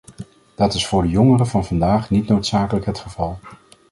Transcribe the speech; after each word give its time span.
Dat 0.55 0.73
is 0.73 0.87
voor 0.87 1.01
de 1.01 1.09
jongeren 1.09 1.47
van 1.47 1.65
vandaag 1.65 2.09
niet 2.09 2.27
noodzakelijk 2.27 2.85
het 2.85 2.99
geval. 2.99 3.39